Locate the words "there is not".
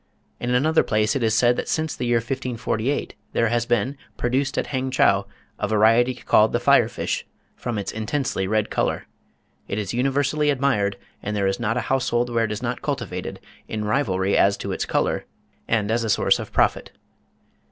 11.35-11.77